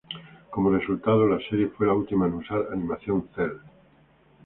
Como 0.49 0.71
resultado, 0.71 1.27
la 1.27 1.37
serie 1.47 1.67
fue 1.67 1.85
la 1.85 1.93
última 1.93 2.25
en 2.25 2.33
usar 2.33 2.69
animación 2.71 3.29
Cel. 3.35 3.59